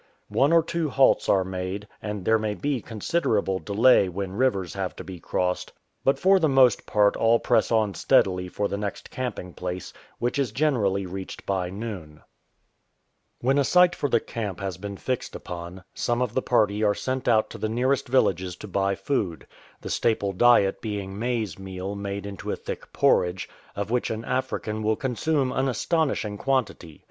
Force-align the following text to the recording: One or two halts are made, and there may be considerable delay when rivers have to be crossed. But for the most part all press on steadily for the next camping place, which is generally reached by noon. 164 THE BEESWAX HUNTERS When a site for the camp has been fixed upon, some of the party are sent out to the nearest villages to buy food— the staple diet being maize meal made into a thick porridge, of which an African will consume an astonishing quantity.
One 0.29 0.51
or 0.51 0.63
two 0.63 0.89
halts 0.89 1.29
are 1.29 1.43
made, 1.43 1.87
and 2.01 2.25
there 2.25 2.39
may 2.39 2.55
be 2.55 2.81
considerable 2.81 3.59
delay 3.59 4.09
when 4.09 4.31
rivers 4.31 4.73
have 4.73 4.95
to 4.95 5.03
be 5.03 5.19
crossed. 5.19 5.73
But 6.03 6.17
for 6.17 6.39
the 6.39 6.49
most 6.49 6.87
part 6.87 7.15
all 7.15 7.37
press 7.37 7.71
on 7.71 7.93
steadily 7.93 8.47
for 8.47 8.67
the 8.67 8.79
next 8.79 9.11
camping 9.11 9.53
place, 9.53 9.93
which 10.17 10.39
is 10.39 10.51
generally 10.51 11.05
reached 11.05 11.45
by 11.45 11.69
noon. 11.69 12.21
164 13.41 13.45
THE 13.45 13.45
BEESWAX 13.45 13.45
HUNTERS 13.45 13.45
When 13.45 13.57
a 13.59 13.63
site 13.63 13.95
for 13.95 14.09
the 14.09 14.19
camp 14.19 14.59
has 14.59 14.77
been 14.79 14.97
fixed 14.97 15.35
upon, 15.35 15.83
some 15.93 16.23
of 16.23 16.33
the 16.33 16.41
party 16.41 16.83
are 16.83 16.95
sent 16.95 17.27
out 17.27 17.51
to 17.51 17.59
the 17.59 17.69
nearest 17.69 18.07
villages 18.07 18.55
to 18.55 18.67
buy 18.67 18.95
food— 18.95 19.45
the 19.81 19.91
staple 19.91 20.33
diet 20.33 20.81
being 20.81 21.19
maize 21.19 21.59
meal 21.59 21.93
made 21.93 22.25
into 22.25 22.49
a 22.49 22.55
thick 22.55 22.91
porridge, 22.91 23.47
of 23.75 23.91
which 23.91 24.09
an 24.09 24.25
African 24.25 24.81
will 24.81 24.95
consume 24.95 25.51
an 25.51 25.67
astonishing 25.69 26.39
quantity. 26.39 26.99